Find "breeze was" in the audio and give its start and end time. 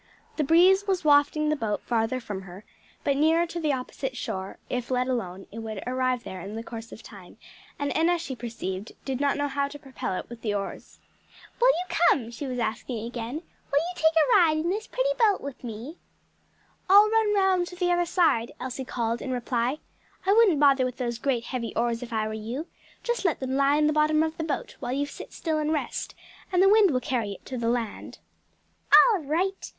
0.43-1.05